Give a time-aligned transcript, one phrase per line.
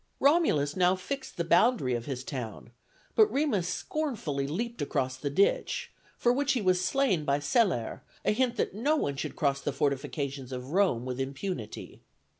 [0.19, 2.71] Romulus now fixed the boundary of his town,
[3.13, 8.31] but Remus scornfully leaped across the ditch, for which he was slain by Celer, a
[8.31, 12.01] hint that no one should cross the fortifications of Rome with impunity.